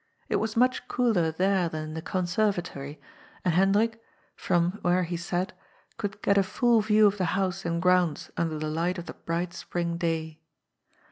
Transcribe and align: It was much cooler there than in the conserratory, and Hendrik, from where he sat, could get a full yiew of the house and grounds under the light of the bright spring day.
It 0.29 0.37
was 0.37 0.57
much 0.57 0.87
cooler 0.87 1.31
there 1.31 1.69
than 1.69 1.89
in 1.89 1.93
the 1.93 2.01
conserratory, 2.01 2.99
and 3.45 3.53
Hendrik, 3.53 4.01
from 4.35 4.79
where 4.81 5.03
he 5.03 5.15
sat, 5.15 5.53
could 5.97 6.23
get 6.23 6.39
a 6.39 6.43
full 6.43 6.81
yiew 6.81 7.05
of 7.05 7.19
the 7.19 7.25
house 7.37 7.65
and 7.65 7.79
grounds 7.79 8.31
under 8.35 8.57
the 8.57 8.65
light 8.67 8.97
of 8.97 9.05
the 9.05 9.13
bright 9.13 9.53
spring 9.53 9.97
day. 9.97 10.41